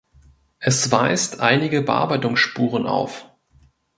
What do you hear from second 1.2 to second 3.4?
einige Bearbeitungsspuren auf.